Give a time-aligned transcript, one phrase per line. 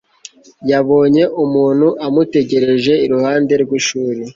[0.71, 4.21] yabonye umuntu amutegereje iruhande rwishuri